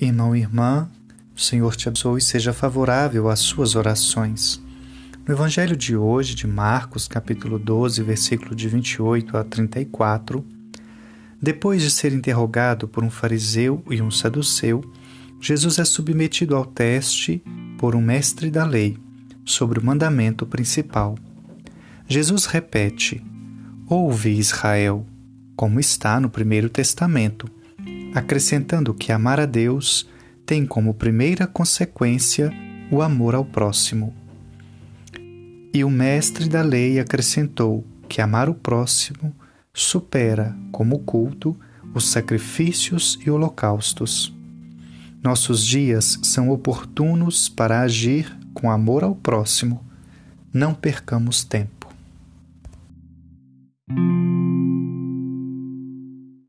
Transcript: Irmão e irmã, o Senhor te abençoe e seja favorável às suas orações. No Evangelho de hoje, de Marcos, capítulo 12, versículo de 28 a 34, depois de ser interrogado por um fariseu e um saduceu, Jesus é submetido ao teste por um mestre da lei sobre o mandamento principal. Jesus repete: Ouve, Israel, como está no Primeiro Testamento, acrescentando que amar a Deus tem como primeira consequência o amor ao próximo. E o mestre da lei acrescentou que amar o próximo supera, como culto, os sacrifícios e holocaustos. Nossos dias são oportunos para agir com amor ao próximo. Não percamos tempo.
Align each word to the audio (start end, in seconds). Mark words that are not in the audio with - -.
Irmão 0.00 0.34
e 0.34 0.40
irmã, 0.40 0.88
o 1.36 1.38
Senhor 1.38 1.76
te 1.76 1.86
abençoe 1.86 2.20
e 2.20 2.22
seja 2.22 2.54
favorável 2.54 3.28
às 3.28 3.40
suas 3.40 3.74
orações. 3.74 4.58
No 5.28 5.34
Evangelho 5.34 5.76
de 5.76 5.94
hoje, 5.94 6.34
de 6.34 6.46
Marcos, 6.46 7.06
capítulo 7.06 7.58
12, 7.58 8.02
versículo 8.02 8.54
de 8.54 8.66
28 8.66 9.36
a 9.36 9.44
34, 9.44 10.42
depois 11.38 11.82
de 11.82 11.90
ser 11.90 12.14
interrogado 12.14 12.88
por 12.88 13.04
um 13.04 13.10
fariseu 13.10 13.84
e 13.90 14.00
um 14.00 14.10
saduceu, 14.10 14.82
Jesus 15.38 15.78
é 15.78 15.84
submetido 15.84 16.56
ao 16.56 16.64
teste 16.64 17.42
por 17.76 17.94
um 17.94 18.00
mestre 18.00 18.50
da 18.50 18.64
lei 18.64 18.96
sobre 19.44 19.78
o 19.78 19.84
mandamento 19.84 20.46
principal. 20.46 21.14
Jesus 22.08 22.46
repete: 22.46 23.22
Ouve, 23.86 24.30
Israel, 24.30 25.04
como 25.54 25.78
está 25.78 26.18
no 26.18 26.30
Primeiro 26.30 26.70
Testamento, 26.70 27.46
acrescentando 28.14 28.92
que 28.94 29.12
amar 29.12 29.40
a 29.40 29.46
Deus 29.46 30.08
tem 30.44 30.66
como 30.66 30.94
primeira 30.94 31.46
consequência 31.46 32.52
o 32.90 33.02
amor 33.02 33.34
ao 33.34 33.44
próximo. 33.44 34.14
E 35.72 35.84
o 35.84 35.90
mestre 35.90 36.48
da 36.48 36.62
lei 36.62 36.98
acrescentou 36.98 37.84
que 38.08 38.20
amar 38.20 38.48
o 38.48 38.54
próximo 38.54 39.32
supera, 39.72 40.56
como 40.72 40.98
culto, 41.00 41.56
os 41.94 42.08
sacrifícios 42.08 43.18
e 43.24 43.30
holocaustos. 43.30 44.34
Nossos 45.22 45.64
dias 45.64 46.18
são 46.22 46.50
oportunos 46.50 47.48
para 47.48 47.80
agir 47.80 48.36
com 48.52 48.70
amor 48.70 49.04
ao 49.04 49.14
próximo. 49.14 49.84
Não 50.52 50.74
percamos 50.74 51.44
tempo. 51.44 51.79